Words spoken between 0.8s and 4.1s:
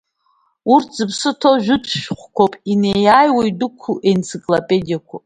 зыԥсы ҭоу жәытә шәҟәқәоуп, инеи-ааиуа идәықәу